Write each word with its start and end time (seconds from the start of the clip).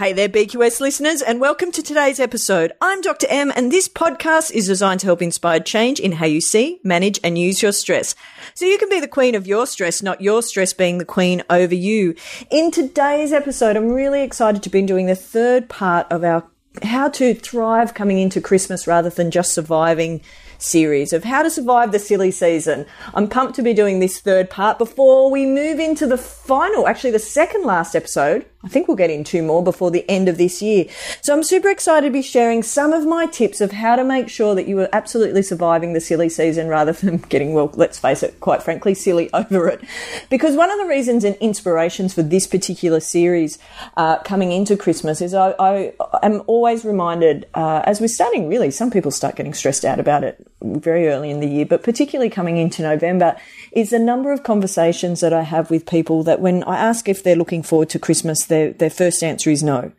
Hey 0.00 0.14
there, 0.14 0.30
BQS 0.30 0.80
listeners, 0.80 1.20
and 1.20 1.42
welcome 1.42 1.70
to 1.72 1.82
today's 1.82 2.18
episode. 2.18 2.72
I'm 2.80 3.02
Dr. 3.02 3.26
M, 3.28 3.52
and 3.54 3.70
this 3.70 3.86
podcast 3.86 4.50
is 4.50 4.66
designed 4.66 5.00
to 5.00 5.06
help 5.06 5.20
inspire 5.20 5.60
change 5.60 6.00
in 6.00 6.12
how 6.12 6.24
you 6.24 6.40
see, 6.40 6.80
manage, 6.82 7.20
and 7.22 7.36
use 7.36 7.60
your 7.60 7.72
stress. 7.72 8.14
So 8.54 8.64
you 8.64 8.78
can 8.78 8.88
be 8.88 8.98
the 8.98 9.06
queen 9.06 9.34
of 9.34 9.46
your 9.46 9.66
stress, 9.66 10.02
not 10.02 10.22
your 10.22 10.42
stress 10.42 10.72
being 10.72 10.96
the 10.96 11.04
queen 11.04 11.42
over 11.50 11.74
you. 11.74 12.14
In 12.50 12.70
today's 12.70 13.30
episode, 13.30 13.76
I'm 13.76 13.90
really 13.90 14.22
excited 14.22 14.62
to 14.62 14.70
be 14.70 14.80
doing 14.80 15.04
the 15.04 15.14
third 15.14 15.68
part 15.68 16.10
of 16.10 16.24
our 16.24 16.48
how 16.82 17.10
to 17.10 17.34
thrive 17.34 17.92
coming 17.92 18.18
into 18.18 18.40
Christmas 18.40 18.86
rather 18.86 19.10
than 19.10 19.30
just 19.30 19.52
surviving 19.52 20.22
series 20.56 21.12
of 21.12 21.24
how 21.24 21.42
to 21.42 21.50
survive 21.50 21.92
the 21.92 21.98
silly 21.98 22.30
season. 22.30 22.86
I'm 23.12 23.28
pumped 23.28 23.56
to 23.56 23.62
be 23.62 23.74
doing 23.74 24.00
this 24.00 24.18
third 24.18 24.48
part 24.48 24.78
before 24.78 25.30
we 25.30 25.44
move 25.44 25.78
into 25.78 26.06
the 26.06 26.16
final, 26.16 26.88
actually 26.88 27.10
the 27.10 27.18
second 27.18 27.64
last 27.64 27.94
episode. 27.94 28.46
I 28.62 28.68
think 28.68 28.88
we'll 28.88 28.96
get 28.96 29.08
in 29.08 29.24
two 29.24 29.42
more 29.42 29.64
before 29.64 29.90
the 29.90 30.08
end 30.08 30.28
of 30.28 30.36
this 30.36 30.60
year. 30.60 30.84
So 31.22 31.32
I'm 31.32 31.42
super 31.42 31.70
excited 31.70 32.06
to 32.06 32.12
be 32.12 32.20
sharing 32.20 32.62
some 32.62 32.92
of 32.92 33.06
my 33.06 33.24
tips 33.24 33.62
of 33.62 33.72
how 33.72 33.96
to 33.96 34.04
make 34.04 34.28
sure 34.28 34.54
that 34.54 34.68
you 34.68 34.78
are 34.80 34.88
absolutely 34.92 35.42
surviving 35.42 35.94
the 35.94 36.00
silly 36.00 36.28
season 36.28 36.68
rather 36.68 36.92
than 36.92 37.16
getting, 37.30 37.54
well, 37.54 37.70
let's 37.74 37.98
face 37.98 38.22
it, 38.22 38.38
quite 38.40 38.62
frankly, 38.62 38.92
silly 38.92 39.30
over 39.34 39.68
it. 39.68 39.80
Because 40.28 40.56
one 40.56 40.70
of 40.70 40.78
the 40.78 40.84
reasons 40.84 41.24
and 41.24 41.36
inspirations 41.36 42.12
for 42.12 42.22
this 42.22 42.46
particular 42.46 43.00
series 43.00 43.58
uh, 43.96 44.18
coming 44.18 44.52
into 44.52 44.76
Christmas 44.76 45.22
is 45.22 45.32
I, 45.32 45.54
I 45.58 45.92
am 46.22 46.42
always 46.46 46.84
reminded, 46.84 47.46
uh, 47.54 47.82
as 47.84 47.98
we're 47.98 48.08
starting 48.08 48.46
really, 48.46 48.70
some 48.70 48.90
people 48.90 49.10
start 49.10 49.36
getting 49.36 49.54
stressed 49.54 49.86
out 49.86 49.98
about 49.98 50.22
it 50.22 50.49
very 50.62 51.08
early 51.08 51.30
in 51.30 51.40
the 51.40 51.48
year, 51.48 51.66
but 51.66 51.82
particularly 51.82 52.30
coming 52.30 52.56
into 52.56 52.82
November, 52.82 53.36
is 53.72 53.90
the 53.90 53.98
number 53.98 54.32
of 54.32 54.42
conversations 54.42 55.20
that 55.20 55.32
I 55.32 55.42
have 55.42 55.70
with 55.70 55.86
people 55.86 56.22
that 56.24 56.40
when 56.40 56.62
I 56.64 56.76
ask 56.76 57.08
if 57.08 57.22
they're 57.22 57.36
looking 57.36 57.62
forward 57.62 57.90
to 57.90 57.98
Christmas, 57.98 58.44
their, 58.44 58.72
their 58.72 58.90
first 58.90 59.22
answer 59.22 59.50
is 59.50 59.62
no. 59.62 59.92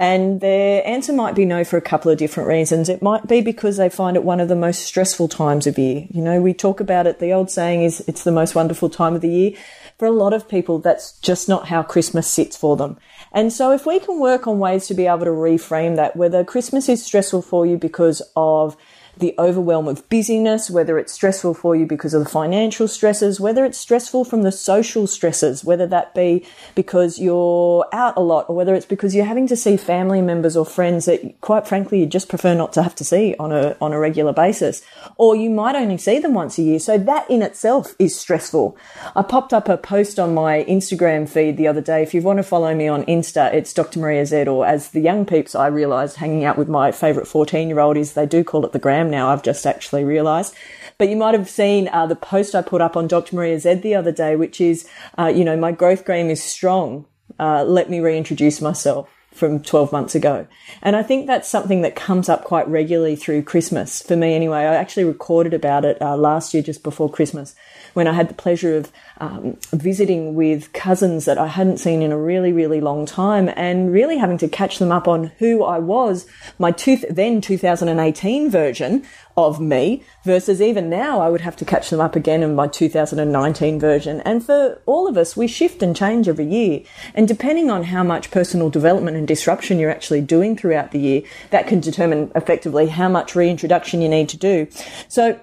And 0.00 0.40
their 0.40 0.82
answer 0.88 1.12
might 1.12 1.34
be 1.34 1.44
no 1.44 1.62
for 1.62 1.76
a 1.76 1.82
couple 1.82 2.10
of 2.10 2.16
different 2.16 2.48
reasons. 2.48 2.88
It 2.88 3.02
might 3.02 3.26
be 3.26 3.42
because 3.42 3.76
they 3.76 3.90
find 3.90 4.16
it 4.16 4.24
one 4.24 4.40
of 4.40 4.48
the 4.48 4.56
most 4.56 4.80
stressful 4.80 5.28
times 5.28 5.66
of 5.66 5.78
year. 5.78 6.06
You 6.08 6.22
know, 6.22 6.40
we 6.40 6.54
talk 6.54 6.80
about 6.80 7.06
it. 7.06 7.18
The 7.18 7.32
old 7.32 7.50
saying 7.50 7.82
is 7.82 8.00
it's 8.08 8.24
the 8.24 8.32
most 8.32 8.54
wonderful 8.54 8.88
time 8.88 9.14
of 9.14 9.20
the 9.20 9.28
year. 9.28 9.52
For 9.98 10.06
a 10.06 10.10
lot 10.10 10.32
of 10.32 10.48
people, 10.48 10.78
that's 10.78 11.18
just 11.20 11.50
not 11.50 11.68
how 11.68 11.82
Christmas 11.82 12.26
sits 12.26 12.56
for 12.56 12.78
them. 12.78 12.96
And 13.32 13.52
so 13.52 13.72
if 13.72 13.84
we 13.84 14.00
can 14.00 14.18
work 14.18 14.46
on 14.46 14.58
ways 14.58 14.86
to 14.86 14.94
be 14.94 15.06
able 15.06 15.26
to 15.26 15.32
reframe 15.32 15.96
that, 15.96 16.16
whether 16.16 16.44
Christmas 16.44 16.88
is 16.88 17.04
stressful 17.04 17.42
for 17.42 17.66
you 17.66 17.76
because 17.76 18.22
of 18.34 18.78
the 19.16 19.34
overwhelm 19.38 19.88
of 19.88 20.08
busyness, 20.08 20.70
whether 20.70 20.98
it's 20.98 21.12
stressful 21.12 21.54
for 21.54 21.76
you 21.76 21.86
because 21.86 22.14
of 22.14 22.24
the 22.24 22.30
financial 22.30 22.88
stresses, 22.88 23.40
whether 23.40 23.64
it's 23.64 23.78
stressful 23.78 24.24
from 24.24 24.42
the 24.42 24.52
social 24.52 25.06
stresses, 25.06 25.64
whether 25.64 25.86
that 25.86 26.14
be 26.14 26.44
because 26.74 27.18
you're 27.18 27.86
out 27.92 28.16
a 28.16 28.20
lot 28.20 28.46
or 28.48 28.56
whether 28.56 28.74
it's 28.74 28.86
because 28.86 29.14
you're 29.14 29.24
having 29.24 29.46
to 29.46 29.56
see 29.56 29.76
family 29.76 30.22
members 30.22 30.56
or 30.56 30.64
friends 30.64 31.06
that 31.06 31.40
quite 31.40 31.66
frankly 31.66 32.00
you 32.00 32.06
just 32.06 32.28
prefer 32.28 32.54
not 32.54 32.72
to 32.72 32.82
have 32.82 32.94
to 32.94 33.04
see 33.04 33.34
on 33.38 33.52
a, 33.52 33.76
on 33.80 33.92
a 33.92 33.98
regular 33.98 34.32
basis. 34.32 34.82
Or 35.16 35.36
you 35.36 35.50
might 35.50 35.76
only 35.76 35.98
see 35.98 36.18
them 36.18 36.34
once 36.34 36.58
a 36.58 36.62
year. 36.62 36.78
So 36.78 36.98
that 36.98 37.30
in 37.30 37.42
itself 37.42 37.94
is 37.98 38.18
stressful. 38.18 38.76
I 39.14 39.22
popped 39.22 39.52
up 39.52 39.68
a 39.68 39.76
post 39.76 40.18
on 40.18 40.34
my 40.34 40.64
Instagram 40.64 41.28
feed 41.28 41.56
the 41.56 41.68
other 41.68 41.80
day. 41.80 42.02
If 42.02 42.14
you 42.14 42.22
want 42.22 42.38
to 42.38 42.42
follow 42.42 42.74
me 42.74 42.88
on 42.88 43.04
Insta, 43.04 43.52
it's 43.52 43.72
Dr. 43.72 44.00
Maria 44.00 44.24
Z 44.24 44.46
or 44.46 44.66
as 44.66 44.90
the 44.90 45.00
young 45.00 45.26
peeps 45.26 45.54
I 45.54 45.66
realized 45.66 46.16
hanging 46.16 46.44
out 46.44 46.56
with 46.56 46.68
my 46.68 46.92
favorite 46.92 47.26
14 47.26 47.68
year 47.68 47.80
old 47.80 47.96
is 47.96 48.14
they 48.14 48.26
do 48.26 48.44
call 48.44 48.64
it 48.64 48.72
the 48.72 48.78
gram 48.78 49.09
now, 49.10 49.28
I've 49.28 49.42
just 49.42 49.66
actually 49.66 50.04
realised. 50.04 50.54
But 50.98 51.08
you 51.08 51.16
might 51.16 51.34
have 51.34 51.48
seen 51.48 51.88
uh, 51.88 52.06
the 52.06 52.16
post 52.16 52.54
I 52.54 52.62
put 52.62 52.80
up 52.80 52.96
on 52.96 53.08
Dr. 53.08 53.36
Maria 53.36 53.58
Z 53.58 53.74
the 53.74 53.94
other 53.94 54.12
day, 54.12 54.36
which 54.36 54.60
is, 54.60 54.88
uh, 55.18 55.26
you 55.26 55.44
know, 55.44 55.56
my 55.56 55.72
growth 55.72 56.06
game 56.06 56.30
is 56.30 56.42
strong. 56.42 57.06
Uh, 57.38 57.64
let 57.64 57.88
me 57.88 58.00
reintroduce 58.00 58.60
myself 58.60 59.08
from 59.32 59.62
12 59.62 59.92
months 59.92 60.14
ago. 60.14 60.46
And 60.82 60.96
I 60.96 61.02
think 61.02 61.26
that's 61.26 61.48
something 61.48 61.82
that 61.82 61.96
comes 61.96 62.28
up 62.28 62.44
quite 62.44 62.68
regularly 62.68 63.16
through 63.16 63.44
Christmas 63.44 64.02
for 64.02 64.16
me 64.16 64.34
anyway. 64.34 64.58
I 64.58 64.74
actually 64.74 65.04
recorded 65.04 65.54
about 65.54 65.84
it 65.84 66.00
uh, 66.02 66.16
last 66.16 66.52
year 66.52 66.62
just 66.62 66.82
before 66.82 67.10
Christmas 67.10 67.54
when 67.94 68.06
I 68.06 68.12
had 68.12 68.28
the 68.28 68.34
pleasure 68.34 68.76
of 68.76 68.92
um, 69.18 69.56
visiting 69.72 70.34
with 70.34 70.72
cousins 70.72 71.24
that 71.24 71.38
I 71.38 71.46
hadn't 71.46 71.78
seen 71.78 72.02
in 72.02 72.12
a 72.12 72.18
really, 72.18 72.52
really 72.52 72.80
long 72.80 73.06
time 73.06 73.50
and 73.56 73.92
really 73.92 74.16
having 74.16 74.38
to 74.38 74.48
catch 74.48 74.78
them 74.78 74.92
up 74.92 75.06
on 75.08 75.32
who 75.38 75.64
I 75.64 75.78
was, 75.78 76.26
my 76.58 76.70
two, 76.70 76.96
then 77.08 77.40
2018 77.40 78.50
version 78.50 79.04
of 79.36 79.60
me 79.60 80.02
versus 80.24 80.60
even 80.60 80.90
now 80.90 81.20
I 81.20 81.28
would 81.28 81.40
have 81.40 81.56
to 81.56 81.64
catch 81.64 81.90
them 81.90 82.00
up 82.00 82.16
again 82.16 82.42
in 82.42 82.54
my 82.54 82.66
2019 82.66 83.78
version. 83.80 84.20
And 84.22 84.44
for 84.44 84.80
all 84.86 85.08
of 85.08 85.16
us, 85.16 85.36
we 85.36 85.46
shift 85.46 85.82
and 85.82 85.96
change 85.96 86.28
every 86.28 86.46
year. 86.46 86.82
And 87.14 87.26
depending 87.28 87.70
on 87.70 87.84
how 87.84 88.02
much 88.02 88.30
personal 88.30 88.70
development 88.70 89.16
and 89.20 89.28
disruption 89.28 89.78
you're 89.78 89.90
actually 89.90 90.22
doing 90.22 90.56
throughout 90.56 90.90
the 90.90 90.98
year, 90.98 91.22
that 91.50 91.66
can 91.68 91.78
determine 91.78 92.32
effectively 92.34 92.88
how 92.88 93.08
much 93.08 93.36
reintroduction 93.36 94.00
you 94.00 94.08
need 94.08 94.30
to 94.30 94.36
do. 94.36 94.66
So 95.08 95.38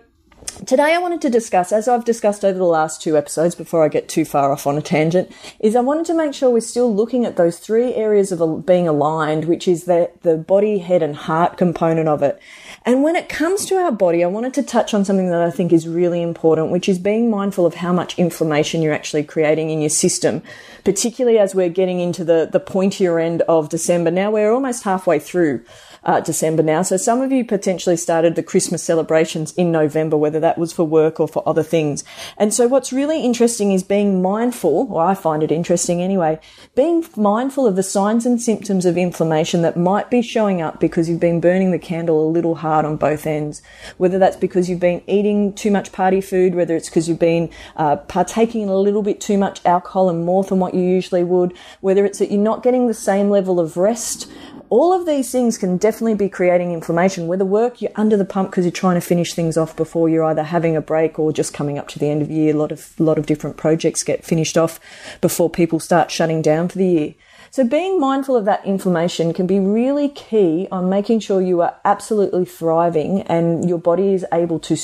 Today, 0.65 0.95
I 0.95 0.97
wanted 0.97 1.21
to 1.21 1.29
discuss, 1.29 1.71
as 1.71 1.87
I've 1.87 2.05
discussed 2.05 2.43
over 2.43 2.57
the 2.57 2.63
last 2.63 3.01
two 3.01 3.15
episodes 3.15 3.53
before 3.53 3.83
I 3.83 3.89
get 3.89 4.09
too 4.09 4.25
far 4.25 4.51
off 4.51 4.65
on 4.65 4.77
a 4.77 4.81
tangent, 4.81 5.31
is 5.59 5.75
I 5.75 5.81
wanted 5.81 6.05
to 6.05 6.15
make 6.15 6.33
sure 6.33 6.49
we're 6.49 6.61
still 6.61 6.93
looking 6.93 7.25
at 7.25 7.35
those 7.35 7.59
three 7.59 7.93
areas 7.93 8.31
of 8.31 8.65
being 8.65 8.87
aligned, 8.87 9.45
which 9.45 9.67
is 9.67 9.83
the, 9.83 10.09
the 10.21 10.35
body, 10.35 10.79
head, 10.79 11.03
and 11.03 11.15
heart 11.15 11.57
component 11.57 12.07
of 12.07 12.23
it. 12.23 12.39
And 12.87 13.03
when 13.03 13.17
it 13.17 13.27
comes 13.27 13.65
to 13.65 13.75
our 13.75 13.91
body, 13.91 14.23
I 14.23 14.27
wanted 14.27 14.53
to 14.53 14.63
touch 14.63 14.93
on 14.93 15.03
something 15.03 15.29
that 15.29 15.41
I 15.41 15.51
think 15.51 15.73
is 15.73 15.89
really 15.89 16.21
important, 16.21 16.71
which 16.71 16.87
is 16.87 16.97
being 16.97 17.29
mindful 17.29 17.65
of 17.65 17.73
how 17.73 17.91
much 17.91 18.17
inflammation 18.17 18.81
you're 18.81 18.93
actually 18.93 19.25
creating 19.25 19.71
in 19.71 19.81
your 19.81 19.89
system, 19.89 20.41
particularly 20.85 21.37
as 21.37 21.53
we're 21.53 21.67
getting 21.67 21.99
into 21.99 22.23
the, 22.23 22.47
the 22.49 22.61
pointier 22.61 23.21
end 23.21 23.41
of 23.41 23.67
December. 23.67 24.09
Now 24.09 24.31
we're 24.31 24.53
almost 24.53 24.83
halfway 24.83 25.19
through 25.19 25.65
uh, 26.07 26.21
December 26.21 26.63
now. 26.63 26.81
So 26.81 26.95
some 26.97 27.21
of 27.21 27.31
you 27.31 27.43
potentially 27.43 27.97
started 27.97 28.35
the 28.35 28.41
Christmas 28.41 28.81
celebrations 28.81 29.53
in 29.53 29.71
November, 29.71 30.15
whether 30.15 30.39
that 30.39 30.57
was 30.57 30.71
for 30.71 30.85
work 30.85 31.19
or 31.19 31.27
for 31.27 31.47
other 31.47 31.63
things. 31.63 32.05
And 32.37 32.53
so 32.53 32.67
what's 32.67 32.93
really 32.93 33.23
interesting 33.23 33.73
is 33.73 33.83
being 33.83 34.21
mindful, 34.21 34.87
or 34.89 35.03
I 35.03 35.13
find 35.13 35.43
it 35.43 35.51
interesting 35.51 36.01
anyway, 36.01 36.39
being 36.75 37.05
mindful 37.17 37.67
of 37.67 37.75
the 37.75 37.83
signs 37.83 38.25
and 38.25 38.41
symptoms 38.41 38.85
of 38.85 38.97
inflammation 38.97 39.61
that 39.63 39.75
might 39.75 40.09
be 40.09 40.21
showing 40.21 40.61
up 40.61 40.79
because 40.79 41.09
you've 41.09 41.19
been 41.19 41.41
burning 41.41 41.71
the 41.71 41.79
candle 41.79 42.25
a 42.25 42.31
little 42.31 42.55
hard 42.55 42.85
on 42.85 42.95
both 42.95 43.27
ends. 43.27 43.61
Whether 43.97 44.17
that's 44.17 44.37
because 44.37 44.69
you've 44.69 44.79
been 44.79 45.03
eating 45.07 45.53
too 45.53 45.71
much 45.71 45.91
party 45.91 46.21
food, 46.21 46.55
whether 46.55 46.75
it's 46.75 46.89
because 46.89 47.09
you've 47.09 47.19
been 47.19 47.49
uh, 47.75 47.97
partaking 47.97 48.61
in 48.61 48.69
a 48.69 48.77
little 48.77 49.03
bit 49.03 49.19
too 49.19 49.37
much 49.37 49.59
alcohol 49.65 50.09
and 50.09 50.25
more 50.25 50.43
than 50.45 50.59
what 50.59 50.73
you 50.73 50.81
usually 50.81 51.25
would, 51.25 51.53
whether 51.81 52.05
it's 52.05 52.19
that 52.19 52.31
you're 52.31 52.39
not 52.39 52.63
getting 52.63 52.87
the 52.87 52.93
same 52.93 53.29
level 53.29 53.59
of 53.59 53.75
rest 53.75 54.29
all 54.69 54.93
of 54.93 55.05
these 55.05 55.31
things 55.31 55.57
can 55.57 55.77
definitely 55.77 56.15
be 56.15 56.29
creating 56.29 56.71
inflammation. 56.71 57.27
Whether 57.27 57.45
work, 57.45 57.81
you're 57.81 57.91
under 57.95 58.17
the 58.17 58.25
pump 58.25 58.51
because 58.51 58.65
you're 58.65 58.71
trying 58.71 58.95
to 58.95 59.01
finish 59.01 59.33
things 59.33 59.57
off 59.57 59.75
before 59.75 60.09
you're 60.09 60.23
either 60.25 60.43
having 60.43 60.75
a 60.75 60.81
break 60.81 61.17
or 61.17 61.31
just 61.31 61.53
coming 61.53 61.77
up 61.77 61.87
to 61.89 61.99
the 61.99 62.09
end 62.09 62.21
of 62.21 62.27
the 62.27 62.35
year. 62.35 62.53
A 62.53 62.57
lot 62.57 62.71
of, 62.71 62.99
lot 62.99 63.17
of 63.17 63.25
different 63.25 63.57
projects 63.57 64.03
get 64.03 64.25
finished 64.25 64.57
off 64.57 64.79
before 65.21 65.49
people 65.49 65.79
start 65.79 66.11
shutting 66.11 66.41
down 66.41 66.67
for 66.67 66.77
the 66.77 66.87
year. 66.87 67.13
So 67.49 67.63
being 67.63 67.99
mindful 67.99 68.35
of 68.35 68.45
that 68.45 68.65
inflammation 68.65 69.33
can 69.33 69.47
be 69.47 69.59
really 69.59 70.09
key 70.09 70.67
on 70.71 70.89
making 70.89 71.21
sure 71.21 71.41
you 71.41 71.61
are 71.61 71.75
absolutely 71.85 72.45
thriving 72.45 73.21
and 73.21 73.67
your 73.67 73.79
body 73.79 74.13
is 74.13 74.25
able 74.33 74.59
to 74.59 74.77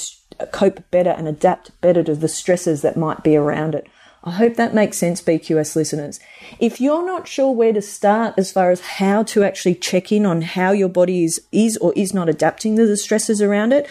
cope 0.52 0.90
better 0.90 1.12
and 1.12 1.28
adapt 1.28 1.80
better 1.82 2.04
to 2.04 2.16
the 2.16 2.28
stresses 2.28 2.82
that 2.82 2.98
might 2.98 3.24
be 3.24 3.36
around 3.36 3.76
it. 3.76 3.88
I 4.26 4.32
hope 4.32 4.56
that 4.56 4.74
makes 4.74 4.98
sense, 4.98 5.22
BQS 5.22 5.76
listeners. 5.76 6.22
If 6.58 6.80
you're 6.80 7.06
not 7.06 7.28
sure 7.28 7.52
where 7.52 7.74
to 7.74 7.82
start 7.82 8.36
as 8.38 8.54
far 8.54 8.72
as 8.72 8.80
how 8.80 9.24
to 9.24 9.44
actually 9.44 9.76
check 9.76 10.14
in 10.14 10.26
on 10.26 10.44
how 10.44 10.72
your 10.72 10.88
body 10.88 11.26
is, 11.26 11.42
is 11.52 11.76
or 11.78 11.92
is 11.94 12.14
not 12.14 12.30
adapting 12.30 12.78
to 12.78 12.88
the 12.88 12.96
stresses 12.96 13.42
around 13.42 13.74
it, 13.74 13.86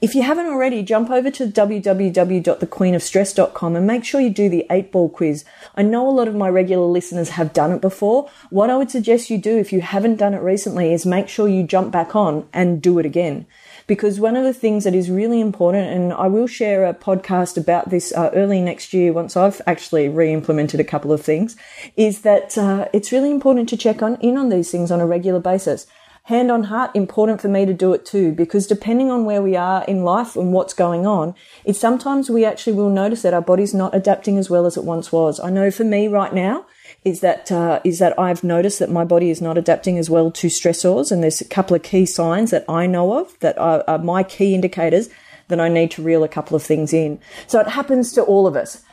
if 0.00 0.16
you 0.16 0.22
haven't 0.22 0.46
already, 0.46 0.82
jump 0.82 1.10
over 1.10 1.30
to 1.30 1.46
www.thequeenofstress.com 1.46 3.76
and 3.76 3.86
make 3.86 4.04
sure 4.04 4.20
you 4.20 4.30
do 4.30 4.48
the 4.48 4.66
eight 4.70 4.90
ball 4.90 5.08
quiz. 5.08 5.44
I 5.76 5.82
know 5.82 6.08
a 6.08 6.10
lot 6.10 6.26
of 6.28 6.34
my 6.34 6.48
regular 6.48 6.86
listeners 6.86 7.28
have 7.30 7.52
done 7.52 7.72
it 7.72 7.80
before. 7.80 8.28
What 8.50 8.70
I 8.70 8.76
would 8.76 8.90
suggest 8.90 9.30
you 9.30 9.38
do 9.38 9.58
if 9.58 9.72
you 9.72 9.80
haven't 9.80 10.16
done 10.16 10.34
it 10.34 10.42
recently 10.42 10.92
is 10.92 11.06
make 11.06 11.28
sure 11.28 11.48
you 11.48 11.62
jump 11.64 11.92
back 11.92 12.16
on 12.16 12.48
and 12.52 12.82
do 12.82 12.98
it 12.98 13.06
again 13.06 13.46
because 13.88 14.20
one 14.20 14.36
of 14.36 14.44
the 14.44 14.54
things 14.54 14.84
that 14.84 14.94
is 14.94 15.10
really 15.10 15.40
important, 15.40 15.88
and 15.88 16.12
I 16.12 16.28
will 16.28 16.46
share 16.46 16.86
a 16.86 16.94
podcast 16.94 17.56
about 17.56 17.90
this 17.90 18.12
uh, 18.12 18.30
early 18.34 18.60
next 18.60 18.94
year 18.94 19.12
once 19.12 19.36
I've 19.36 19.60
actually 19.66 20.08
re-implemented 20.08 20.78
a 20.78 20.84
couple 20.84 21.10
of 21.10 21.20
things, 21.22 21.56
is 21.96 22.20
that 22.20 22.56
uh, 22.56 22.86
it's 22.92 23.10
really 23.10 23.32
important 23.32 23.68
to 23.70 23.76
check 23.76 24.00
on 24.02 24.14
in 24.20 24.36
on 24.36 24.50
these 24.50 24.70
things 24.70 24.92
on 24.92 25.00
a 25.00 25.06
regular 25.06 25.40
basis. 25.40 25.88
hand 26.28 26.50
on 26.50 26.64
heart, 26.64 26.90
important 26.94 27.40
for 27.40 27.48
me 27.48 27.64
to 27.64 27.72
do 27.72 27.94
it 27.94 28.04
too, 28.04 28.32
because 28.32 28.66
depending 28.66 29.10
on 29.10 29.24
where 29.24 29.40
we 29.40 29.56
are 29.56 29.82
in 29.84 30.04
life 30.04 30.36
and 30.36 30.52
what's 30.52 30.74
going 30.74 31.06
on, 31.06 31.34
it's 31.64 31.80
sometimes 31.80 32.28
we 32.28 32.44
actually 32.44 32.74
will 32.74 32.90
notice 32.90 33.22
that 33.22 33.32
our 33.32 33.40
body's 33.40 33.72
not 33.72 33.94
adapting 33.94 34.36
as 34.36 34.50
well 34.50 34.66
as 34.66 34.76
it 34.76 34.84
once 34.84 35.10
was. 35.10 35.40
I 35.40 35.48
know 35.48 35.70
for 35.70 35.84
me 35.84 36.06
right 36.06 36.34
now, 36.34 36.66
is 37.04 37.20
that 37.20 37.50
uh, 37.50 37.80
is 37.84 37.98
that 37.98 38.18
I've 38.18 38.44
noticed 38.44 38.78
that 38.80 38.90
my 38.90 39.04
body 39.04 39.30
is 39.30 39.40
not 39.40 39.56
adapting 39.56 39.98
as 39.98 40.10
well 40.10 40.30
to 40.32 40.48
stressors, 40.48 41.10
and 41.10 41.22
there's 41.22 41.40
a 41.40 41.44
couple 41.44 41.76
of 41.76 41.82
key 41.82 42.06
signs 42.06 42.50
that 42.50 42.64
I 42.68 42.86
know 42.86 43.18
of 43.18 43.38
that 43.40 43.56
are, 43.58 43.84
are 43.86 43.98
my 43.98 44.22
key 44.22 44.54
indicators 44.54 45.08
that 45.48 45.60
I 45.60 45.68
need 45.68 45.90
to 45.92 46.02
reel 46.02 46.24
a 46.24 46.28
couple 46.28 46.56
of 46.56 46.62
things 46.62 46.92
in. 46.92 47.18
So 47.46 47.60
it 47.60 47.68
happens 47.68 48.12
to 48.12 48.22
all 48.22 48.46
of 48.46 48.56
us 48.56 48.84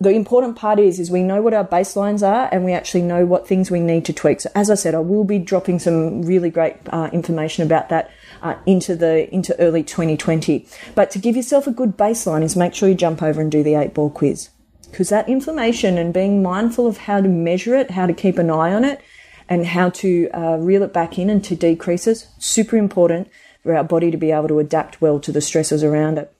the 0.00 0.10
important 0.10 0.56
part 0.56 0.78
is 0.78 1.00
is 1.00 1.10
we 1.10 1.22
know 1.22 1.40
what 1.40 1.54
our 1.54 1.64
baselines 1.64 2.26
are 2.26 2.48
and 2.52 2.64
we 2.64 2.72
actually 2.72 3.02
know 3.02 3.24
what 3.24 3.48
things 3.48 3.70
we 3.70 3.80
need 3.80 4.04
to 4.04 4.12
tweak. 4.12 4.40
So 4.40 4.50
as 4.54 4.70
I 4.70 4.74
said, 4.74 4.94
I 4.94 4.98
will 4.98 5.24
be 5.24 5.38
dropping 5.38 5.78
some 5.78 6.22
really 6.22 6.50
great 6.50 6.76
uh, 6.90 7.08
information 7.12 7.64
about 7.64 7.88
that 7.88 8.10
uh, 8.42 8.56
into 8.66 8.94
the 8.94 9.32
into 9.32 9.58
early 9.58 9.82
2020. 9.82 10.66
But 10.94 11.10
to 11.12 11.18
give 11.18 11.36
yourself 11.36 11.66
a 11.66 11.70
good 11.70 11.96
baseline 11.96 12.42
is 12.42 12.56
make 12.56 12.74
sure 12.74 12.88
you 12.88 12.94
jump 12.94 13.22
over 13.22 13.40
and 13.40 13.50
do 13.50 13.62
the 13.62 13.74
eight 13.74 13.94
ball 13.94 14.10
quiz 14.10 14.50
because 14.90 15.08
that 15.08 15.28
information 15.28 15.98
and 15.98 16.14
being 16.14 16.42
mindful 16.42 16.86
of 16.86 16.98
how 16.98 17.20
to 17.20 17.28
measure 17.28 17.74
it, 17.76 17.92
how 17.92 18.06
to 18.06 18.12
keep 18.12 18.38
an 18.38 18.50
eye 18.50 18.72
on 18.72 18.84
it, 18.84 19.00
and 19.48 19.66
how 19.66 19.90
to 19.90 20.28
uh, 20.30 20.56
reel 20.56 20.82
it 20.82 20.92
back 20.92 21.18
in 21.18 21.30
and 21.30 21.44
to 21.44 21.54
decreases 21.54 22.26
super 22.38 22.76
important 22.76 23.28
for 23.62 23.76
our 23.76 23.84
body 23.84 24.10
to 24.10 24.16
be 24.16 24.30
able 24.30 24.48
to 24.48 24.58
adapt 24.58 25.00
well 25.00 25.20
to 25.20 25.32
the 25.32 25.40
stresses 25.40 25.82
around 25.84 26.18
it. 26.18 26.32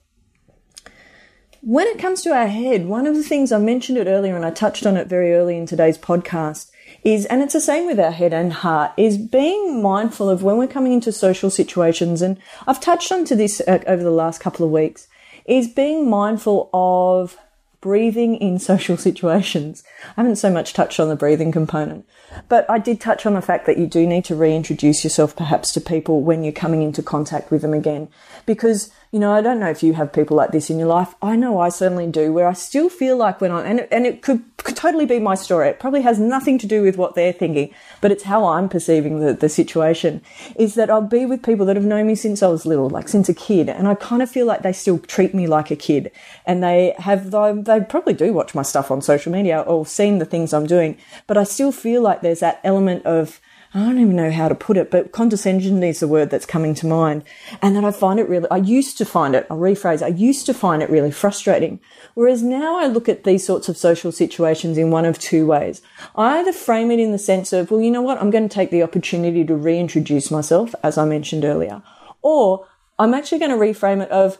When 1.60 1.87
it 1.88 1.98
comes 1.98 2.22
to 2.22 2.32
our 2.32 2.46
head, 2.46 2.87
one 2.87 3.06
of 3.06 3.16
the 3.16 3.25
things 3.25 3.50
I 3.50 3.58
mentioned 3.58 3.98
it 3.98 4.06
earlier 4.06 4.37
and 4.37 4.44
I 4.44 4.50
touched 4.50 4.87
on 4.87 4.96
it 4.96 5.08
very 5.08 5.34
early 5.34 5.56
in 5.56 5.66
today's 5.66 5.99
podcast 5.99 6.70
is, 7.02 7.26
and 7.26 7.42
it's 7.42 7.54
the 7.54 7.60
same 7.60 7.87
with 7.87 7.99
our 7.99 8.12
head 8.12 8.32
and 8.32 8.52
heart, 8.52 8.92
is 8.96 9.19
being 9.19 9.82
mindful 9.82 10.31
of 10.31 10.44
when 10.44 10.58
we're 10.58 10.69
coming 10.69 10.92
into 10.92 11.10
social 11.10 11.50
situations. 11.50 12.22
And 12.22 12.38
I've 12.69 12.81
touched 12.81 13.10
on 13.10 13.25
to 13.25 13.34
this 13.34 13.60
uh, 13.66 13.81
over 13.87 14.04
the 14.04 14.10
last 14.10 14.40
couple 14.40 14.64
of 14.64 14.70
weeks 14.70 15.08
is 15.44 15.69
being 15.69 16.08
mindful 16.08 16.70
of 16.72 17.37
breathing 17.81 18.37
in 18.37 18.58
social 18.58 18.96
situations. 19.08 19.82
I 20.17 20.23
haven't 20.23 20.37
so 20.37 20.50
much 20.50 20.73
touched 20.73 21.00
on 21.00 21.08
the 21.08 21.17
breathing 21.17 21.52
component, 21.52 22.06
but 22.49 22.69
I 22.70 22.78
did 22.78 23.00
touch 23.00 23.26
on 23.26 23.34
the 23.34 23.43
fact 23.43 23.67
that 23.67 23.78
you 23.78 23.87
do 23.87 24.06
need 24.06 24.25
to 24.26 24.37
reintroduce 24.37 25.05
yourself 25.05 25.37
perhaps 25.37 25.73
to 25.73 25.81
people 25.81 26.23
when 26.23 26.43
you're 26.43 26.52
coming 26.52 26.82
into 26.82 27.02
contact 27.02 27.50
with 27.50 27.62
them 27.62 27.75
again 27.75 28.08
because 28.44 28.90
you 29.12 29.18
know, 29.18 29.32
I 29.32 29.40
don't 29.40 29.60
know 29.60 29.70
if 29.70 29.82
you 29.82 29.94
have 29.94 30.12
people 30.12 30.36
like 30.36 30.52
this 30.52 30.68
in 30.68 30.78
your 30.78 30.88
life. 30.88 31.14
I 31.22 31.36
know 31.36 31.58
I 31.60 31.68
certainly 31.68 32.06
do, 32.06 32.32
where 32.32 32.46
I 32.46 32.52
still 32.52 32.88
feel 32.88 33.16
like 33.16 33.40
when 33.40 33.50
I, 33.50 33.62
and 33.62 33.80
it, 33.80 33.88
and 33.90 34.06
it 34.06 34.22
could, 34.22 34.42
could 34.58 34.76
totally 34.76 35.06
be 35.06 35.18
my 35.18 35.34
story. 35.34 35.68
It 35.68 35.80
probably 35.80 36.02
has 36.02 36.18
nothing 36.18 36.58
to 36.58 36.66
do 36.66 36.82
with 36.82 36.96
what 36.96 37.14
they're 37.14 37.32
thinking, 37.32 37.72
but 38.00 38.10
it's 38.10 38.24
how 38.24 38.44
I'm 38.44 38.68
perceiving 38.68 39.20
the, 39.20 39.32
the 39.32 39.48
situation 39.48 40.22
is 40.56 40.74
that 40.74 40.90
I'll 40.90 41.02
be 41.02 41.24
with 41.24 41.44
people 41.44 41.66
that 41.66 41.76
have 41.76 41.84
known 41.84 42.06
me 42.06 42.14
since 42.14 42.42
I 42.42 42.48
was 42.48 42.66
little, 42.66 42.90
like 42.90 43.08
since 43.08 43.28
a 43.28 43.34
kid. 43.34 43.68
And 43.68 43.86
I 43.88 43.94
kind 43.94 44.22
of 44.22 44.30
feel 44.30 44.46
like 44.46 44.62
they 44.62 44.72
still 44.72 44.98
treat 44.98 45.34
me 45.34 45.46
like 45.46 45.70
a 45.70 45.76
kid 45.76 46.10
and 46.44 46.62
they 46.62 46.94
have, 46.98 47.30
they 47.30 47.80
probably 47.80 48.14
do 48.14 48.32
watch 48.32 48.54
my 48.54 48.62
stuff 48.62 48.90
on 48.90 49.02
social 49.02 49.32
media 49.32 49.60
or 49.60 49.86
seen 49.86 50.18
the 50.18 50.24
things 50.24 50.52
I'm 50.52 50.66
doing, 50.66 50.98
but 51.26 51.36
I 51.36 51.44
still 51.44 51.72
feel 51.72 52.02
like 52.02 52.22
there's 52.22 52.40
that 52.40 52.60
element 52.64 53.06
of, 53.06 53.40
I 53.76 53.81
don't 53.81 54.00
even 54.00 54.17
know 54.17 54.31
how 54.31 54.49
to 54.49 54.55
put 54.55 54.78
it, 54.78 54.90
but 54.90 55.12
condescension 55.12 55.82
is 55.82 56.00
the 56.00 56.08
word 56.08 56.31
that's 56.31 56.46
coming 56.46 56.75
to 56.76 56.87
mind. 56.87 57.25
And 57.61 57.76
that 57.76 57.84
I 57.84 57.90
find 57.90 58.19
it 58.19 58.26
really, 58.26 58.49
I 58.50 58.56
used 58.56 58.96
to 58.96 59.05
find 59.05 59.34
it, 59.34 59.46
I'll 59.50 59.58
rephrase, 59.58 60.00
I 60.00 60.06
used 60.06 60.46
to 60.46 60.55
find 60.55 60.82
it 60.82 60.88
really 60.88 61.11
frustrating. 61.11 61.78
Whereas 62.14 62.43
now 62.43 62.78
I 62.78 62.87
look 62.87 63.06
at 63.06 63.25
these 63.25 63.44
sorts 63.44 63.69
of 63.69 63.76
social 63.76 64.12
situations 64.12 64.78
in 64.78 64.90
one 64.90 65.05
of 65.05 65.19
two 65.19 65.44
ways. 65.44 65.82
I 66.14 66.38
either 66.38 66.55
frame 66.55 66.90
it 66.90 67.00
in 67.00 67.12
the 67.12 67.19
sense 67.19 67.52
of, 67.52 67.70
well, 67.70 67.82
you 67.82 67.90
know 67.90 68.00
what, 68.00 68.17
I'm 68.17 68.31
going 68.31 68.49
to 68.49 68.55
take 68.55 68.70
the 68.70 68.82
opportunity 68.82 69.44
to 69.44 69.55
reintroduce 69.55 70.31
myself, 70.31 70.75
as 70.82 70.96
I 70.96 71.05
mentioned 71.05 71.44
earlier. 71.44 71.82
Or 72.23 72.67
I'm 72.99 73.12
actually 73.12 73.40
going 73.40 73.50
to 73.50 73.58
reframe 73.58 74.02
it 74.02 74.11
of, 74.11 74.38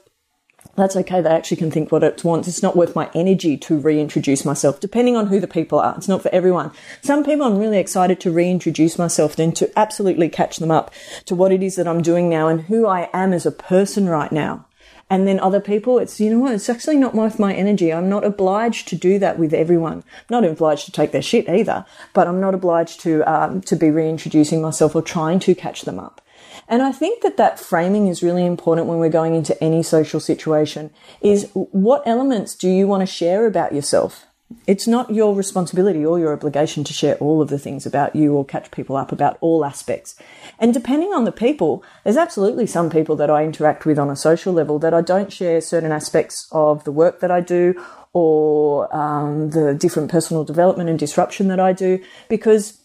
that's 0.76 0.96
okay. 0.96 1.20
They 1.20 1.31
actually 1.31 1.56
can 1.56 1.70
think 1.70 1.90
what 1.90 2.05
it 2.05 2.23
wants. 2.23 2.49
It's 2.49 2.62
not 2.62 2.76
worth 2.76 2.94
my 2.94 3.11
energy 3.14 3.56
to 3.58 3.78
reintroduce 3.78 4.44
myself, 4.44 4.81
depending 4.81 5.17
on 5.17 5.26
who 5.26 5.40
the 5.40 5.49
people 5.49 5.78
are. 5.78 5.94
It's 5.96 6.08
not 6.08 6.23
for 6.23 6.34
everyone. 6.34 6.70
Some 7.02 7.25
people 7.25 7.46
I'm 7.46 7.58
really 7.58 7.78
excited 7.78 8.20
to 8.20 8.31
reintroduce 8.31 8.99
myself 8.99 9.38
and 9.38 9.56
to 9.56 9.70
absolutely 9.78 10.28
catch 10.28 10.58
them 10.58 10.70
up 10.70 10.93
to 11.25 11.34
what 11.34 11.52
it 11.52 11.62
is 11.62 11.76
that 11.76 11.88
I'm 11.88 12.02
doing 12.02 12.28
now 12.28 12.49
and 12.49 12.62
who 12.62 12.87
I 12.87 13.08
am 13.12 13.32
as 13.32 13.46
a 13.46 13.52
person 13.52 14.08
right 14.08 14.31
now. 14.31 14.67
And 15.08 15.26
then 15.26 15.38
other 15.38 15.61
people, 15.61 15.99
it's, 16.00 16.19
you 16.19 16.31
know 16.31 16.40
what, 16.40 16.55
it's 16.55 16.69
actually 16.69 16.96
not 16.96 17.14
worth 17.14 17.38
my 17.38 17.55
energy. 17.55 17.93
I'm 17.93 18.08
not 18.08 18.25
obliged 18.25 18.88
to 18.88 18.96
do 18.96 19.20
that 19.20 19.38
with 19.38 19.55
everyone. 19.55 19.99
I'm 19.99 20.43
not 20.43 20.44
obliged 20.44 20.87
to 20.87 20.93
take 20.93 21.12
their 21.12 21.23
shit 21.23 21.49
either, 21.49 21.87
but 22.12 22.26
I'm 22.26 22.40
not 22.40 22.55
obliged 22.55 23.00
to, 23.02 23.23
um, 23.23 23.61
to 23.62 23.76
be 23.76 23.88
reintroducing 23.90 24.61
myself 24.61 24.96
or 24.96 25.02
trying 25.02 25.38
to 25.40 25.55
catch 25.55 25.82
them 25.82 26.00
up. 26.00 26.20
And 26.68 26.82
I 26.82 26.92
think 26.92 27.22
that 27.22 27.36
that 27.36 27.60
framing 27.60 28.08
is 28.08 28.22
really 28.22 28.44
important 28.44 28.86
when 28.86 28.98
we're 28.98 29.08
going 29.08 29.34
into 29.34 29.62
any 29.62 29.82
social 29.82 30.20
situation 30.20 30.90
is 31.20 31.50
what 31.52 32.02
elements 32.06 32.54
do 32.54 32.68
you 32.68 32.86
want 32.86 33.02
to 33.02 33.06
share 33.06 33.46
about 33.46 33.72
yourself? 33.72 34.26
It's 34.66 34.86
not 34.86 35.10
your 35.10 35.34
responsibility 35.34 36.04
or 36.04 36.20
your 36.20 36.32
obligation 36.32 36.84
to 36.84 36.92
share 36.92 37.16
all 37.16 37.42
of 37.42 37.48
the 37.48 37.58
things 37.58 37.84
about 37.84 38.14
you 38.14 38.34
or 38.34 38.44
catch 38.44 38.70
people 38.70 38.96
up 38.96 39.10
about 39.10 39.38
all 39.40 39.64
aspects. 39.64 40.14
And 40.60 40.72
depending 40.72 41.12
on 41.12 41.24
the 41.24 41.32
people, 41.32 41.82
there's 42.04 42.16
absolutely 42.16 42.66
some 42.66 42.88
people 42.88 43.16
that 43.16 43.30
I 43.30 43.44
interact 43.44 43.86
with 43.86 43.98
on 43.98 44.08
a 44.08 44.16
social 44.16 44.52
level 44.52 44.78
that 44.80 44.94
I 44.94 45.00
don't 45.00 45.32
share 45.32 45.60
certain 45.60 45.90
aspects 45.90 46.48
of 46.52 46.84
the 46.84 46.92
work 46.92 47.18
that 47.20 47.30
I 47.30 47.40
do 47.40 47.74
or 48.12 48.94
um, 48.96 49.50
the 49.50 49.74
different 49.74 50.10
personal 50.10 50.44
development 50.44 50.88
and 50.88 50.98
disruption 50.98 51.48
that 51.48 51.60
I 51.60 51.72
do 51.72 52.02
because 52.28 52.80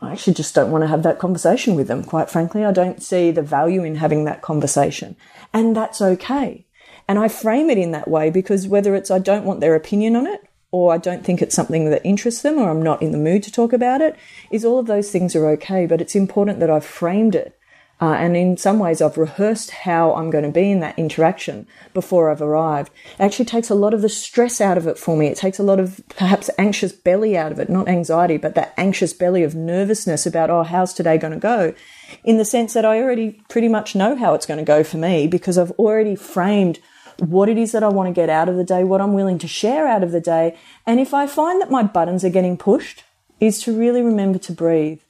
I 0.00 0.12
actually 0.12 0.34
just 0.34 0.54
don't 0.54 0.70
want 0.70 0.82
to 0.82 0.88
have 0.88 1.02
that 1.04 1.18
conversation 1.18 1.74
with 1.74 1.88
them. 1.88 2.04
Quite 2.04 2.30
frankly, 2.30 2.64
I 2.64 2.72
don't 2.72 3.02
see 3.02 3.30
the 3.30 3.42
value 3.42 3.82
in 3.82 3.96
having 3.96 4.24
that 4.24 4.42
conversation. 4.42 5.16
And 5.52 5.74
that's 5.74 6.02
okay. 6.02 6.66
And 7.08 7.18
I 7.18 7.28
frame 7.28 7.70
it 7.70 7.78
in 7.78 7.92
that 7.92 8.08
way 8.08 8.30
because 8.30 8.68
whether 8.68 8.94
it's 8.94 9.10
I 9.10 9.18
don't 9.18 9.44
want 9.44 9.60
their 9.60 9.74
opinion 9.74 10.16
on 10.16 10.26
it 10.26 10.42
or 10.70 10.92
I 10.92 10.98
don't 10.98 11.24
think 11.24 11.40
it's 11.40 11.54
something 11.54 11.88
that 11.90 12.04
interests 12.04 12.42
them 12.42 12.58
or 12.58 12.68
I'm 12.68 12.82
not 12.82 13.00
in 13.00 13.12
the 13.12 13.18
mood 13.18 13.42
to 13.44 13.52
talk 13.52 13.72
about 13.72 14.00
it, 14.00 14.16
is 14.50 14.64
all 14.64 14.78
of 14.78 14.86
those 14.86 15.10
things 15.10 15.34
are 15.34 15.46
okay. 15.50 15.86
But 15.86 16.00
it's 16.00 16.14
important 16.14 16.60
that 16.60 16.70
I've 16.70 16.84
framed 16.84 17.34
it 17.34 17.58
uh, 17.98 18.12
and 18.12 18.36
in 18.36 18.58
some 18.58 18.78
ways, 18.78 19.00
I've 19.00 19.16
rehearsed 19.16 19.70
how 19.70 20.14
I'm 20.14 20.28
going 20.28 20.44
to 20.44 20.50
be 20.50 20.70
in 20.70 20.80
that 20.80 20.98
interaction 20.98 21.66
before 21.94 22.30
I've 22.30 22.42
arrived. 22.42 22.92
It 23.18 23.22
actually 23.22 23.46
takes 23.46 23.70
a 23.70 23.74
lot 23.74 23.94
of 23.94 24.02
the 24.02 24.10
stress 24.10 24.60
out 24.60 24.76
of 24.76 24.86
it 24.86 24.98
for 24.98 25.16
me. 25.16 25.28
It 25.28 25.38
takes 25.38 25.58
a 25.58 25.62
lot 25.62 25.80
of 25.80 26.02
perhaps 26.10 26.50
anxious 26.58 26.92
belly 26.92 27.38
out 27.38 27.52
of 27.52 27.58
it, 27.58 27.70
not 27.70 27.88
anxiety, 27.88 28.36
but 28.36 28.54
that 28.54 28.74
anxious 28.76 29.14
belly 29.14 29.42
of 29.42 29.54
nervousness 29.54 30.26
about, 30.26 30.50
oh, 30.50 30.62
how's 30.62 30.92
today 30.92 31.16
going 31.16 31.32
to 31.32 31.38
go? 31.38 31.72
In 32.22 32.36
the 32.36 32.44
sense 32.44 32.74
that 32.74 32.84
I 32.84 33.00
already 33.00 33.40
pretty 33.48 33.68
much 33.68 33.94
know 33.94 34.14
how 34.14 34.34
it's 34.34 34.46
going 34.46 34.58
to 34.58 34.64
go 34.64 34.84
for 34.84 34.98
me 34.98 35.26
because 35.26 35.56
I've 35.56 35.72
already 35.72 36.16
framed 36.16 36.78
what 37.18 37.48
it 37.48 37.56
is 37.56 37.72
that 37.72 37.82
I 37.82 37.88
want 37.88 38.08
to 38.08 38.12
get 38.12 38.28
out 38.28 38.50
of 38.50 38.56
the 38.56 38.64
day, 38.64 38.84
what 38.84 39.00
I'm 39.00 39.14
willing 39.14 39.38
to 39.38 39.48
share 39.48 39.86
out 39.86 40.02
of 40.02 40.12
the 40.12 40.20
day. 40.20 40.54
And 40.84 41.00
if 41.00 41.14
I 41.14 41.26
find 41.26 41.62
that 41.62 41.70
my 41.70 41.82
buttons 41.82 42.26
are 42.26 42.30
getting 42.30 42.58
pushed, 42.58 43.04
is 43.40 43.60
to 43.62 43.76
really 43.76 44.02
remember 44.02 44.38
to 44.38 44.52
breathe 44.52 45.00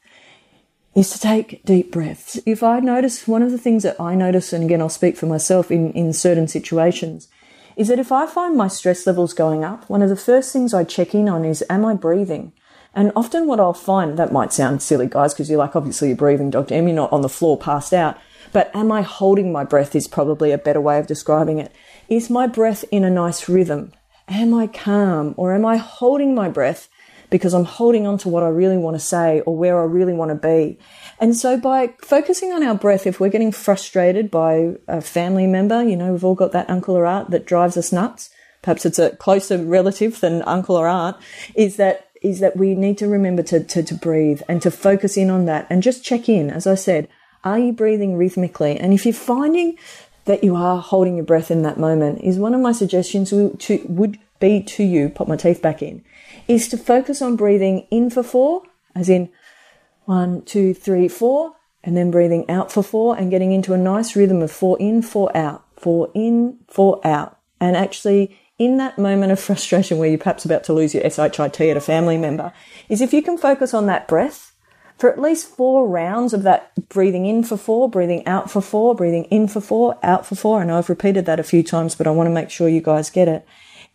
is 0.97 1.11
to 1.11 1.21
take 1.21 1.63
deep 1.67 1.93
breaths. 1.93 2.41
If 2.47 2.63
I 2.63 2.81
notice 2.81 3.29
one 3.29 3.43
of 3.43 3.51
the 3.51 3.59
things 3.59 3.83
that 3.83 4.01
I 4.01 4.15
notice, 4.15 4.55
and 4.55 4.65
again, 4.65 4.81
I'll 4.81 4.89
speak 4.89 5.19
for 5.19 5.27
myself 5.27 5.71
in, 5.71 5.93
in 5.93 6.15
certain 6.15 6.49
situations, 6.49 7.29
is 7.77 7.89
that 7.89 7.99
if 7.99 8.11
I 8.11 8.27
find 8.27 8.57
my 8.57 8.69
stress 8.69 9.07
levels 9.07 9.35
going 9.35 9.63
up, 9.63 9.89
one 9.91 10.01
of 10.01 10.09
the 10.09 10.17
first 10.17 10.55
things 10.55 10.73
I 10.73 10.85
check 10.85 11.15
in 11.15 11.29
on 11.29 11.45
is, 11.45 11.63
am 11.69 11.85
I 11.85 11.93
breathing? 11.93 12.55
And 12.95 13.13
often 13.15 13.47
what 13.47 13.61
I'll 13.61 13.75
find, 13.75 14.19
that 14.19 14.33
might 14.33 14.55
sound 14.55 14.81
silly, 14.81 15.07
guys, 15.07 15.35
because 15.35 15.51
you're 15.51 15.59
like, 15.59 15.77
obviously 15.77 16.09
you're 16.09 16.17
breathing, 16.17 16.49
Dr. 16.49 16.75
M, 16.75 16.89
you're 16.89 16.97
not 16.97 17.13
on 17.13 17.21
the 17.21 17.29
floor 17.29 17.59
passed 17.59 17.93
out. 17.93 18.17
But 18.55 18.75
am 18.75 18.91
I 18.91 19.03
holding 19.03 19.53
my 19.53 19.65
breath 19.65 19.95
is 19.95 20.09
probably 20.09 20.51
a 20.51 20.57
better 20.57 20.81
way 20.81 20.99
of 20.99 21.07
describing 21.07 21.59
it. 21.59 21.75
Is 22.09 22.31
my 22.31 22.47
breath 22.47 22.87
in 22.91 23.05
a 23.05 23.11
nice 23.11 23.51
rhythm? 23.51 23.93
Am 24.29 24.55
I 24.55 24.67
calm? 24.67 25.35
Or 25.37 25.55
am 25.55 25.67
I 25.67 25.77
holding 25.77 26.35
my 26.35 26.49
breath 26.49 26.89
because 27.31 27.55
I'm 27.55 27.65
holding 27.65 28.07
on 28.07 28.19
to 28.19 28.29
what 28.29 28.43
I 28.43 28.49
really 28.49 28.77
want 28.77 28.97
to 28.97 29.01
say 29.01 29.41
or 29.41 29.57
where 29.57 29.81
I 29.81 29.85
really 29.85 30.13
want 30.13 30.31
to 30.31 30.35
be. 30.35 30.79
And 31.19 31.37
so 31.37 31.59
by 31.59 31.95
focusing 32.01 32.53
on 32.53 32.63
our 32.63 32.75
breath, 32.75 33.07
if 33.07 33.19
we're 33.21 33.31
getting 33.31 33.53
frustrated 33.53 34.31
by 34.31 34.75
a 34.87 35.01
family 35.01 35.47
member, 35.47 35.83
you 35.83 35.97
know, 35.97 36.13
we've 36.13 36.25
all 36.25 36.35
got 36.35 36.53
that 36.53 36.71
uncle 36.71 36.97
or 36.97 37.07
aunt 37.07 37.31
that 37.31 37.47
drives 37.47 37.77
us 37.77 37.93
nuts. 37.93 38.31
Perhaps 38.63 38.87
it's 38.87 38.99
a 38.99 39.11
closer 39.17 39.59
relative 39.59 40.21
than 40.21 40.43
uncle 40.43 40.77
or 40.77 40.89
aunt 40.89 41.17
is 41.55 41.77
that 41.77 42.09
is 42.23 42.41
that 42.41 42.57
we 42.57 42.75
need 42.75 42.99
to 42.99 43.07
remember 43.07 43.43
to, 43.43 43.63
to, 43.63 43.83
to 43.83 43.95
breathe 43.95 44.41
and 44.49 44.61
to 44.63 44.71
focus 44.71 45.17
in 45.17 45.31
on 45.31 45.45
that 45.45 45.67
and 45.71 45.83
just 45.83 46.03
check 46.03 46.29
in. 46.29 46.51
As 46.51 46.67
I 46.67 46.75
said, 46.75 47.09
are 47.45 47.59
you 47.59 47.73
breathing 47.73 48.17
rhythmically? 48.17 48.77
And 48.77 48.93
if 48.93 49.05
you're 49.05 49.15
finding 49.15 49.79
that 50.25 50.43
you 50.43 50.57
are 50.57 50.81
holding 50.81 51.17
your 51.17 51.25
breath 51.25 51.51
in 51.51 51.63
that 51.63 51.79
moment, 51.79 52.21
is 52.23 52.39
one 52.39 52.55
of 52.55 52.61
my 52.61 52.73
suggestions 52.73 53.31
to, 53.31 53.81
would 53.89 54.19
be 54.39 54.63
to 54.63 54.83
you, 54.83 55.09
pop 55.09 55.29
my 55.29 55.37
teeth 55.37 55.63
back 55.63 55.83
in, 55.83 56.05
is 56.49 56.69
to 56.69 56.77
focus 56.77 57.23
on 57.23 57.37
breathing 57.37 57.87
in 57.91 58.11
for 58.11 58.23
four, 58.23 58.63
as 58.95 59.09
in 59.09 59.31
one, 60.05 60.43
two, 60.43 60.73
three, 60.73 61.09
four, 61.09 61.55
and 61.83 61.97
then 61.97 62.11
breathing 62.11 62.49
out 62.51 62.73
for 62.73 62.83
four 62.83 63.17
and 63.17 63.31
getting 63.31 63.53
into 63.53 63.73
a 63.73 63.79
nice 63.79 64.17
rhythm 64.17 64.43
of 64.43 64.51
four 64.51 64.79
in, 64.79 65.03
four 65.03 65.35
out, 65.37 65.65
four 65.77 66.11
in, 66.15 66.59
four 66.69 67.01
out. 67.07 67.39
And 67.61 67.77
actually, 67.77 68.39
in 68.59 68.77
that 68.79 68.99
moment 68.99 69.33
of 69.33 69.41
frustration 69.49 69.99
where 69.99 70.09
you're 70.09 70.19
perhaps 70.19 70.45
about 70.45 70.65
to 70.65 70.73
lose 70.73 70.95
your 70.95 71.09
SHIT 71.09 71.61
at 71.61 71.77
a 71.77 71.81
family 71.81 72.19
member, 72.19 72.53
is 72.89 73.01
if 73.01 73.13
you 73.13 73.23
can 73.23 73.39
focus 73.39 73.75
on 73.75 73.87
that 73.87 74.09
breath 74.09 74.53
for 74.99 75.11
at 75.11 75.21
least 75.21 75.47
four 75.47 75.87
rounds 75.87 76.33
of 76.33 76.43
that 76.43 76.73
breathing 76.89 77.27
in 77.27 77.45
for 77.45 77.57
four, 77.57 77.89
breathing 77.89 78.27
out 78.27 78.51
for 78.51 78.63
four, 78.63 78.95
breathing 78.95 79.25
in 79.25 79.47
for 79.47 79.61
four, 79.61 79.99
out 80.03 80.25
for 80.25 80.35
four. 80.35 80.61
I 80.61 80.65
know 80.65 80.79
I've 80.79 80.89
repeated 80.89 81.27
that 81.27 81.41
a 81.41 81.45
few 81.45 81.63
times, 81.63 81.95
but 81.95 82.07
I 82.07 82.11
want 82.11 82.29
to 82.29 82.33
make 82.33 82.51
sure 82.51 82.69
you 82.69 82.81
guys 82.81 83.11
get 83.11 83.29
it. 83.29 83.47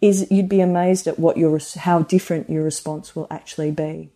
Is 0.01 0.29
you'd 0.31 0.49
be 0.49 0.61
amazed 0.61 1.07
at 1.07 1.19
what 1.19 1.37
your 1.37 1.59
how 1.77 2.01
different 2.01 2.49
your 2.49 2.63
response 2.63 3.15
will 3.15 3.27
actually 3.29 3.71
be. 3.71 4.09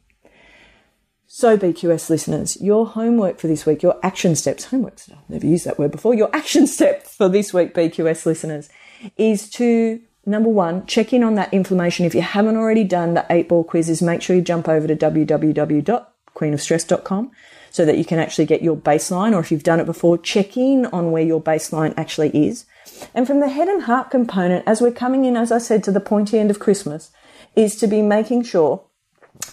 So, 1.27 1.57
BQS 1.57 2.09
listeners, 2.09 2.59
your 2.61 2.87
homework 2.87 3.39
for 3.39 3.47
this 3.47 3.65
week, 3.65 3.83
your 3.83 3.99
action 4.01 4.35
steps, 4.35 4.65
homework, 4.65 4.99
I've 5.11 5.29
never 5.29 5.45
used 5.45 5.65
that 5.65 5.77
word 5.77 5.91
before, 5.91 6.13
your 6.13 6.29
action 6.35 6.65
step 6.65 7.05
for 7.05 7.27
this 7.27 7.53
week, 7.53 7.73
BQS 7.73 8.25
listeners, 8.25 8.69
is 9.17 9.49
to 9.51 10.01
number 10.25 10.49
one, 10.49 10.85
check 10.85 11.13
in 11.13 11.23
on 11.23 11.35
that 11.35 11.53
inflammation. 11.53 12.05
If 12.05 12.15
you 12.15 12.21
haven't 12.21 12.55
already 12.55 12.83
done 12.83 13.13
the 13.15 13.25
eight 13.29 13.49
ball 13.49 13.63
quizzes, 13.63 14.01
make 14.01 14.21
sure 14.21 14.35
you 14.35 14.41
jump 14.41 14.67
over 14.69 14.87
to 14.87 14.95
www.queenofstress.com 14.95 17.31
so 17.71 17.85
that 17.85 17.97
you 17.97 18.05
can 18.05 18.19
actually 18.19 18.45
get 18.45 18.61
your 18.61 18.77
baseline, 18.77 19.33
or 19.33 19.39
if 19.39 19.51
you've 19.51 19.63
done 19.63 19.81
it 19.81 19.85
before, 19.85 20.17
check 20.17 20.55
in 20.55 20.85
on 20.87 21.11
where 21.11 21.23
your 21.23 21.41
baseline 21.41 21.93
actually 21.97 22.29
is. 22.29 22.65
And 23.13 23.27
from 23.27 23.39
the 23.39 23.49
head 23.49 23.67
and 23.67 23.83
heart 23.83 24.09
component, 24.11 24.63
as 24.67 24.81
we're 24.81 24.91
coming 24.91 25.25
in, 25.25 25.35
as 25.35 25.51
I 25.51 25.57
said, 25.57 25.83
to 25.83 25.91
the 25.91 25.99
pointy 25.99 26.39
end 26.39 26.51
of 26.51 26.59
Christmas, 26.59 27.11
is 27.55 27.75
to 27.77 27.87
be 27.87 28.01
making 28.01 28.43
sure 28.43 28.83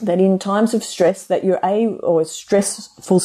that 0.00 0.20
in 0.20 0.38
times 0.38 0.74
of 0.74 0.84
stress 0.84 1.26
that 1.26 1.44
you're 1.44 1.60
a 1.62 1.86
or 1.98 2.24
stressful, 2.24 3.20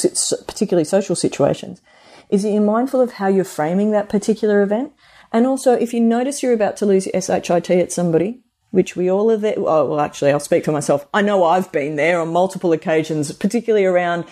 particularly 0.47 0.85
social 0.85 1.15
situations, 1.15 1.81
is 2.29 2.43
that 2.43 2.51
you're 2.51 2.61
mindful 2.61 2.99
of 2.99 3.13
how 3.13 3.27
you're 3.27 3.43
framing 3.43 3.91
that 3.91 4.09
particular 4.09 4.61
event 4.61 4.91
and 5.31 5.45
also, 5.45 5.73
if 5.73 5.93
you 5.93 5.99
notice 5.99 6.41
you're 6.41 6.53
about 6.53 6.77
to 6.77 6.85
lose 6.85 7.05
your 7.05 7.21
SHIT 7.21 7.69
at 7.71 7.91
somebody, 7.91 8.41
which 8.71 8.95
we 8.95 9.09
all 9.09 9.31
are 9.31 9.37
there. 9.37 9.55
Oh, 9.57 9.85
well, 9.85 9.99
actually, 9.99 10.31
I'll 10.31 10.39
speak 10.39 10.65
for 10.65 10.71
myself. 10.71 11.07
I 11.13 11.21
know 11.21 11.43
I've 11.43 11.71
been 11.71 11.95
there 11.95 12.19
on 12.19 12.31
multiple 12.31 12.71
occasions, 12.71 13.31
particularly 13.33 13.85
around 13.85 14.25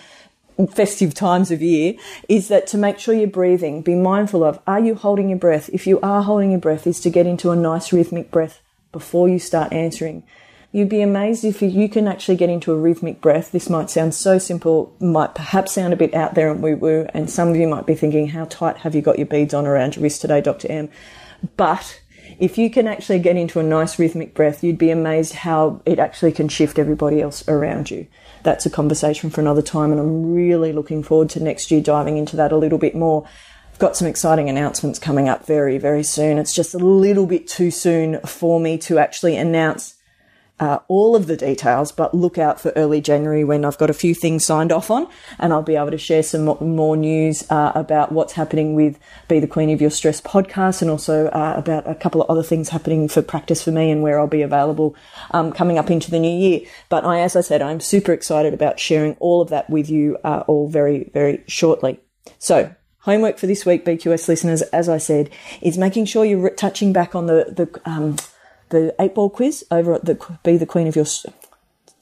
festive 0.72 1.14
times 1.14 1.52
of 1.52 1.62
year, 1.62 1.96
is 2.30 2.48
that 2.48 2.68
to 2.68 2.78
make 2.78 3.00
sure 3.00 3.14
you're 3.14 3.28
breathing, 3.28 3.82
be 3.82 3.96
mindful 3.96 4.44
of 4.44 4.60
are 4.66 4.80
you 4.80 4.96
holding 4.96 5.30
your 5.30 5.40
breath? 5.40 5.70
If 5.74 5.86
you 5.86 6.00
are 6.02 6.24
holding 6.24 6.52
your 6.52 6.60
breath, 6.60 6.88
is 6.88 7.00
to 7.02 7.10
get 7.10 7.28
into 7.28 7.52
a 7.52 7.56
nice 7.56 7.92
rhythmic 7.92 8.32
breath 8.32 8.62
before 8.92 9.28
you 9.28 9.40
start 9.40 9.74
answering. 9.74 10.24
You'd 10.72 10.90
be 10.90 11.02
amazed 11.02 11.46
if 11.46 11.62
you 11.62 11.88
can 11.88 12.06
actually 12.08 12.36
get 12.36 12.50
into 12.50 12.74
a 12.74 12.78
rhythmic 12.78 13.22
breath. 13.22 13.54
This 13.54 13.70
might 13.70 13.90
sound 13.90 14.14
so 14.14 14.38
simple, 14.38 14.94
might 15.00 15.34
perhaps 15.34 15.72
sound 15.72 15.94
a 15.94 15.98
bit 15.98 16.14
out 16.14 16.36
there 16.36 16.52
and 16.52 16.62
woo 16.62 16.76
woo, 16.76 17.08
and 17.14 17.30
some 17.30 17.48
of 17.48 17.56
you 17.56 17.66
might 17.66 17.86
be 17.86 17.96
thinking, 17.96 18.28
how 18.28 18.44
tight 18.46 18.78
have 18.80 18.94
you 18.94 19.02
got 19.02 19.18
your 19.18 19.26
beads 19.26 19.54
on 19.54 19.66
around 19.66 19.96
your 19.96 20.04
wrist 20.04 20.20
today, 20.20 20.42
Dr. 20.42 20.70
M? 20.70 20.90
But 21.56 22.02
if 22.40 22.58
you 22.58 22.70
can 22.70 22.88
actually 22.88 23.20
get 23.20 23.38
into 23.38 23.60
a 23.60 23.64
nice 23.64 23.98
rhythmic 23.98 24.34
breath, 24.34 24.64
you'd 24.64 24.78
be 24.78 24.92
amazed 24.92 25.34
how 25.34 25.82
it 25.86 26.00
actually 26.00 26.34
can 26.34 26.50
shift 26.50 26.78
everybody 26.78 27.22
else 27.22 27.48
around 27.48 27.90
you. 27.90 28.08
That's 28.46 28.68
a 28.68 28.70
conversation 28.70 29.32
for 29.32 29.42
another 29.42 29.64
time, 29.64 29.92
and 29.92 30.00
I'm 30.00 30.32
really 30.32 30.72
looking 30.72 31.02
forward 31.02 31.32
to 31.32 31.40
next 31.40 31.72
year 31.72 31.82
diving 31.82 32.18
into 32.18 32.36
that 32.36 32.52
a 32.52 32.58
little 32.58 32.78
bit 32.78 32.94
more. 32.94 33.28
I've 33.74 33.80
got 33.80 33.98
some 33.98 34.08
exciting 34.08 34.50
announcements 34.50 35.00
coming 35.00 35.28
up 35.28 35.48
very, 35.48 35.80
very 35.80 36.04
soon. 36.04 36.38
It's 36.38 36.54
just 36.54 36.76
a 36.76 36.78
little 36.78 37.26
bit 37.26 37.48
too 37.48 37.72
soon 37.72 38.20
for 38.20 38.60
me 38.60 38.78
to 38.78 39.00
actually 39.00 39.36
announce 39.36 39.96
uh, 40.60 40.80
all 40.88 41.16
of 41.16 41.28
the 41.28 41.36
details, 41.36 41.92
but 41.92 42.14
look 42.14 42.38
out 42.38 42.62
for 42.62 42.72
early 42.76 43.02
January 43.02 43.44
when 43.44 43.66
I've 43.66 43.78
got 43.78 43.90
a 43.90 43.94
few 43.94 44.16
things 44.16 44.46
signed 44.46 44.72
off 44.72 44.90
on, 44.90 45.08
and 45.38 45.52
I'll 45.52 45.62
be 45.62 45.76
able 45.76 45.92
to 45.92 45.98
share 45.98 46.24
some 46.24 46.46
more 46.46 46.96
news 46.96 47.50
uh, 47.52 47.74
about 47.76 48.12
what's 48.12 48.34
happening 48.34 48.74
with 48.74 48.98
Be 49.28 49.40
the 49.40 49.48
Queen 49.48 49.70
of 49.70 49.82
Your 49.82 49.90
Stress 49.90 50.22
podcast, 50.22 50.82
and 50.82 50.90
also 50.90 51.28
uh, 51.28 51.56
about 51.58 51.90
a 51.90 51.96
couple 51.96 52.22
of 52.22 52.30
other 52.30 52.44
things 52.44 52.70
happening 52.70 53.08
for 53.08 53.22
practice 53.22 53.62
for 53.62 53.72
me 53.72 53.92
and 53.92 54.02
where 54.02 54.20
I'll 54.20 54.28
be 54.28 54.42
available 54.42 54.96
um, 55.32 55.52
coming 55.52 55.78
up 55.78 55.92
into 55.92 56.10
the 56.10 56.20
new 56.20 56.38
year. 56.38 56.62
But 56.88 57.04
I, 57.04 57.20
as 57.20 57.36
I 57.36 57.42
said, 57.42 57.62
I'm 57.62 57.82
super 57.82 58.14
excited 58.14 58.54
about 58.54 58.80
sharing 58.80 59.16
all 59.16 59.42
of 59.42 59.50
that 59.50 59.70
with 59.70 59.90
you 59.90 60.18
uh, 60.24 60.44
all 60.48 60.70
very, 60.70 61.10
very 61.14 61.44
shortly. 61.48 62.00
So 62.40 62.74
homework 63.00 63.38
for 63.38 63.48
this 63.48 63.66
week, 63.66 63.86
BQS 63.86 64.28
listeners, 64.28 64.62
as 64.64 64.88
I 64.88 64.98
said, 64.98 65.30
is 65.62 65.78
making 65.78 66.06
sure 66.06 66.26
you're 66.26 66.50
touching 66.52 66.94
back 66.94 67.14
on 67.14 67.28
the 67.28 67.46
the 67.56 67.82
um, 67.90 68.16
the 68.70 68.96
eight 69.00 69.16
ball 69.16 69.30
quiz 69.30 69.66
over 69.72 69.94
at 69.94 70.06
the 70.06 70.20
Be 70.44 70.58
the 70.58 70.66
Queen 70.66 70.88
of 70.88 70.96
Your 70.96 71.06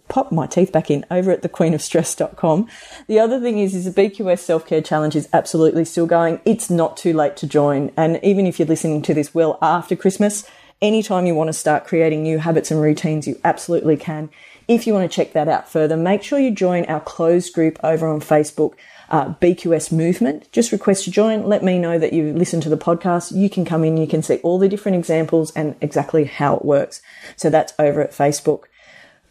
pop 0.09 0.31
my 0.31 0.45
teeth 0.45 0.71
back 0.71 0.91
in 0.91 1.03
over 1.09 1.31
at 1.31 1.41
thequeenofstress.com. 1.41 2.67
The 3.07 3.19
other 3.19 3.39
thing 3.39 3.57
is, 3.57 3.73
is 3.73 3.91
the 3.91 4.09
BQS 4.09 4.39
self 4.39 4.65
care 4.65 4.81
challenge 4.81 5.15
is 5.15 5.27
absolutely 5.33 5.85
still 5.85 6.05
going. 6.05 6.39
It's 6.45 6.69
not 6.69 6.97
too 6.97 7.13
late 7.13 7.35
to 7.37 7.47
join. 7.47 7.91
And 7.97 8.19
even 8.23 8.45
if 8.45 8.59
you're 8.59 8.67
listening 8.67 9.01
to 9.03 9.13
this 9.13 9.33
well 9.33 9.57
after 9.61 9.95
Christmas, 9.95 10.47
anytime 10.81 11.25
you 11.25 11.33
want 11.33 11.47
to 11.47 11.53
start 11.53 11.85
creating 11.85 12.21
new 12.21 12.37
habits 12.37 12.69
and 12.69 12.81
routines, 12.81 13.27
you 13.27 13.39
absolutely 13.43 13.97
can. 13.97 14.29
If 14.67 14.85
you 14.85 14.93
want 14.93 15.09
to 15.09 15.15
check 15.15 15.33
that 15.33 15.47
out 15.47 15.69
further, 15.69 15.97
make 15.97 16.23
sure 16.23 16.39
you 16.39 16.51
join 16.51 16.85
our 16.85 17.01
closed 17.01 17.53
group 17.53 17.79
over 17.83 18.07
on 18.07 18.19
Facebook 18.19 18.73
uh, 19.13 19.31
BQS 19.35 19.91
movement, 19.91 20.51
just 20.51 20.71
request 20.71 21.03
to 21.03 21.11
join. 21.11 21.43
Let 21.43 21.63
me 21.63 21.77
know 21.77 21.99
that 21.99 22.13
you 22.13 22.33
listen 22.33 22.59
to 22.61 22.69
the 22.69 22.77
podcast. 22.77 23.31
You 23.31 23.47
can 23.47 23.63
come 23.63 23.83
in, 23.83 23.95
you 23.95 24.07
can 24.07 24.23
see 24.23 24.37
all 24.37 24.57
the 24.57 24.67
different 24.67 24.97
examples 24.97 25.51
and 25.51 25.75
exactly 25.81 26.23
how 26.23 26.55
it 26.55 26.65
works. 26.65 26.99
So 27.35 27.51
that's 27.51 27.73
over 27.77 28.01
at 28.01 28.09
Facebook. 28.09 28.63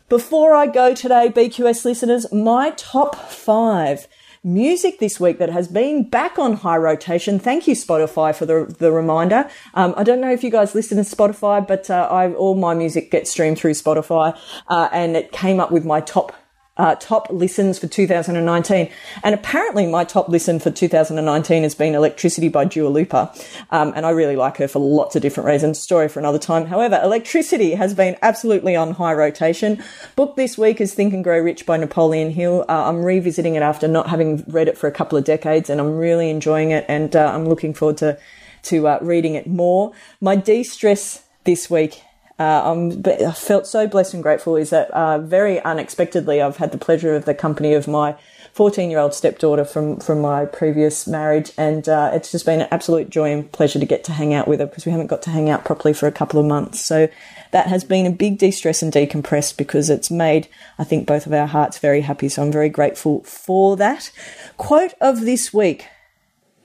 Before 0.08 0.54
I 0.54 0.68
go 0.68 0.94
today, 0.94 1.32
BQS 1.34 1.84
listeners, 1.84 2.32
my 2.32 2.70
top 2.76 3.16
five 3.16 4.06
music 4.44 5.00
this 5.00 5.18
week 5.18 5.38
that 5.38 5.50
has 5.50 5.66
been 5.66 6.08
back 6.08 6.38
on 6.38 6.54
high 6.54 6.76
rotation. 6.76 7.40
Thank 7.40 7.66
you, 7.66 7.74
Spotify, 7.74 8.32
for 8.36 8.46
the, 8.46 8.72
the 8.78 8.92
reminder. 8.92 9.50
Um, 9.74 9.94
I 9.96 10.04
don't 10.04 10.20
know 10.20 10.30
if 10.30 10.44
you 10.44 10.50
guys 10.50 10.76
listen 10.76 10.96
to 10.96 11.02
Spotify, 11.02 11.66
but 11.66 11.90
uh, 11.90 12.06
I, 12.08 12.32
all 12.34 12.54
my 12.54 12.74
music 12.74 13.10
gets 13.10 13.32
streamed 13.32 13.58
through 13.58 13.72
Spotify, 13.72 14.38
uh, 14.68 14.88
and 14.92 15.16
it 15.16 15.32
came 15.32 15.58
up 15.58 15.72
with 15.72 15.84
my 15.84 16.00
top 16.00 16.32
uh, 16.76 16.94
top 16.94 17.28
listens 17.30 17.78
for 17.78 17.86
2019. 17.86 18.90
And 19.22 19.34
apparently, 19.34 19.86
my 19.86 20.04
top 20.04 20.28
listen 20.28 20.58
for 20.58 20.70
2019 20.70 21.62
has 21.62 21.74
been 21.74 21.94
Electricity 21.94 22.48
by 22.48 22.64
Dua 22.64 22.88
Lipa. 22.88 23.32
Um, 23.70 23.92
and 23.94 24.06
I 24.06 24.10
really 24.10 24.36
like 24.36 24.56
her 24.56 24.68
for 24.68 24.78
lots 24.78 25.14
of 25.14 25.22
different 25.22 25.48
reasons. 25.48 25.78
Story 25.78 26.08
for 26.08 26.18
another 26.18 26.38
time. 26.38 26.66
However, 26.66 26.98
Electricity 27.02 27.74
has 27.74 27.94
been 27.94 28.16
absolutely 28.22 28.74
on 28.74 28.92
high 28.92 29.12
rotation. 29.12 29.82
Book 30.16 30.36
this 30.36 30.56
week 30.56 30.80
is 30.80 30.94
Think 30.94 31.12
and 31.12 31.22
Grow 31.22 31.38
Rich 31.40 31.66
by 31.66 31.76
Napoleon 31.76 32.30
Hill. 32.30 32.64
Uh, 32.68 32.88
I'm 32.88 33.04
revisiting 33.04 33.54
it 33.54 33.62
after 33.62 33.86
not 33.86 34.08
having 34.08 34.44
read 34.48 34.68
it 34.68 34.78
for 34.78 34.86
a 34.86 34.92
couple 34.92 35.18
of 35.18 35.24
decades, 35.24 35.68
and 35.68 35.80
I'm 35.80 35.96
really 35.96 36.30
enjoying 36.30 36.70
it. 36.70 36.86
And 36.88 37.14
uh, 37.14 37.32
I'm 37.34 37.46
looking 37.46 37.74
forward 37.74 37.98
to 37.98 38.18
to 38.62 38.86
uh, 38.86 38.98
reading 39.02 39.34
it 39.34 39.46
more. 39.46 39.92
My 40.20 40.36
de 40.36 40.62
stress 40.62 41.24
this 41.44 41.68
week 41.68 42.02
uh, 42.42 42.62
I'm, 42.70 43.02
I 43.06 43.32
felt 43.32 43.66
so 43.66 43.86
blessed 43.86 44.14
and 44.14 44.22
grateful 44.22 44.56
is 44.56 44.70
that 44.70 44.90
uh, 44.90 45.18
very 45.18 45.60
unexpectedly 45.60 46.42
I've 46.42 46.56
had 46.56 46.72
the 46.72 46.78
pleasure 46.78 47.14
of 47.14 47.24
the 47.24 47.34
company 47.34 47.74
of 47.74 47.86
my 47.86 48.16
14 48.52 48.90
year 48.90 48.98
old 48.98 49.14
stepdaughter 49.14 49.64
from, 49.64 49.98
from 49.98 50.20
my 50.20 50.44
previous 50.44 51.06
marriage. 51.06 51.52
And 51.56 51.88
uh, 51.88 52.10
it's 52.12 52.32
just 52.32 52.44
been 52.44 52.60
an 52.60 52.68
absolute 52.70 53.10
joy 53.10 53.32
and 53.32 53.50
pleasure 53.50 53.78
to 53.78 53.86
get 53.86 54.04
to 54.04 54.12
hang 54.12 54.34
out 54.34 54.48
with 54.48 54.60
her 54.60 54.66
because 54.66 54.84
we 54.84 54.92
haven't 54.92 55.06
got 55.06 55.22
to 55.22 55.30
hang 55.30 55.48
out 55.48 55.64
properly 55.64 55.94
for 55.94 56.06
a 56.06 56.12
couple 56.12 56.40
of 56.40 56.46
months. 56.46 56.80
So 56.80 57.08
that 57.52 57.68
has 57.68 57.84
been 57.84 58.06
a 58.06 58.10
big 58.10 58.38
de 58.38 58.50
stress 58.50 58.82
and 58.82 58.92
decompress 58.92 59.56
because 59.56 59.88
it's 59.88 60.10
made, 60.10 60.48
I 60.78 60.84
think, 60.84 61.06
both 61.06 61.26
of 61.26 61.32
our 61.32 61.46
hearts 61.46 61.78
very 61.78 62.02
happy. 62.02 62.28
So 62.28 62.42
I'm 62.42 62.52
very 62.52 62.68
grateful 62.68 63.22
for 63.22 63.76
that. 63.76 64.10
Quote 64.56 64.94
of 65.00 65.20
this 65.20 65.54
week 65.54 65.86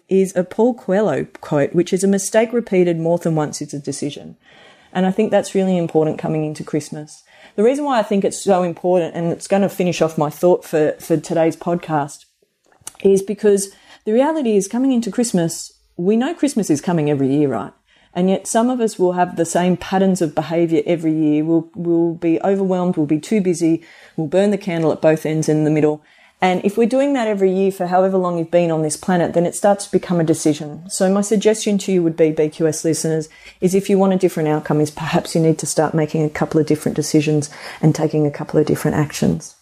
is 0.10 0.36
a 0.36 0.44
Paul 0.44 0.74
Coelho 0.74 1.26
quote, 1.42 1.74
which 1.74 1.94
is 1.94 2.04
a 2.04 2.08
mistake 2.08 2.52
repeated 2.52 2.98
more 2.98 3.18
than 3.18 3.36
once 3.36 3.62
is 3.62 3.74
a 3.74 3.80
decision. 3.80 4.38
And 4.94 5.06
I 5.06 5.12
think 5.12 5.32
that's 5.32 5.56
really 5.56 5.78
important 5.78 6.20
coming 6.20 6.46
into 6.46 6.64
Christmas. 6.64 7.24
The 7.56 7.64
reason 7.64 7.86
why 7.86 8.00
I 8.00 8.04
think 8.04 8.24
it's 8.24 8.42
so 8.42 8.64
important, 8.64 9.16
and 9.16 9.32
it's 9.32 9.48
going 9.48 9.62
to 9.62 9.70
finish 9.70 10.02
off 10.02 10.18
my 10.18 10.30
thought 10.30 10.64
for, 10.64 10.94
for 11.00 11.18
today's 11.18 11.56
podcast, 11.56 12.26
is 13.04 13.22
because 13.22 13.74
the 14.06 14.14
reality 14.14 14.56
is 14.56 14.68
coming 14.68 14.92
into 14.92 15.12
Christmas, 15.12 15.74
we 15.98 16.16
know 16.16 16.34
Christmas 16.34 16.70
is 16.70 16.82
coming 16.82 17.10
every 17.10 17.28
year, 17.28 17.50
right? 17.50 17.74
And 18.14 18.30
yet 18.30 18.48
some 18.48 18.70
of 18.70 18.80
us 18.80 18.98
will 18.98 19.14
have 19.14 19.36
the 19.36 19.46
same 19.46 19.78
patterns 19.78 20.22
of 20.22 20.34
behavior 20.34 20.82
every 20.86 21.14
year. 21.14 21.44
We'll, 21.44 21.70
we'll 21.76 22.16
be 22.16 22.42
overwhelmed. 22.42 22.98
We'll 22.98 23.06
be 23.06 23.20
too 23.20 23.42
busy. 23.42 23.84
We'll 24.16 24.28
burn 24.28 24.50
the 24.50 24.58
candle 24.58 24.92
at 24.92 25.02
both 25.02 25.26
ends 25.26 25.48
in 25.48 25.66
the 25.66 25.70
middle. 25.70 26.04
And 26.40 26.64
if 26.64 26.78
we're 26.78 26.88
doing 26.88 27.14
that 27.14 27.28
every 27.28 27.52
year 27.52 27.72
for 27.72 27.88
however 27.88 28.18
long 28.18 28.38
you've 28.38 28.52
been 28.52 28.70
on 28.70 28.84
this 28.84 28.96
planet, 28.96 29.34
then 29.34 29.48
it 29.48 29.56
starts 29.56 29.86
to 29.86 29.92
become 29.92 30.20
a 30.20 30.24
decision. 30.24 30.88
So 30.90 31.12
my 31.12 31.22
suggestion 31.22 31.80
to 31.80 31.92
you 31.92 32.04
would 32.04 32.16
be, 32.16 32.32
BQS 32.32 32.84
listeners, 32.84 33.28
is 33.60 33.74
if 33.74 33.90
you 33.90 33.98
want 33.98 34.14
a 34.14 34.18
different 34.18 34.50
outcome, 34.50 34.80
is 34.80 34.92
perhaps 34.92 35.34
you 35.34 35.42
need 35.42 35.58
to 35.60 35.66
start 35.66 35.96
making 35.96 36.24
a 36.24 36.30
couple 36.30 36.62
of 36.62 36.68
different 36.68 36.96
decisions 36.96 37.50
and 37.82 37.96
taking 37.96 38.28
a 38.28 38.32
couple 38.32 38.60
of 38.60 38.68
different 38.68 38.98
actions. 38.98 39.56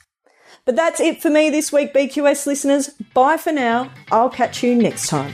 But 0.65 0.75
that's 0.75 0.99
it 0.99 1.21
for 1.21 1.29
me 1.29 1.49
this 1.49 1.71
week, 1.71 1.93
BQS 1.93 2.45
listeners. 2.45 2.89
Bye 3.13 3.37
for 3.37 3.53
now. 3.53 3.91
I'll 4.11 4.29
catch 4.29 4.61
you 4.63 4.75
next 4.75 5.07
time. 5.07 5.33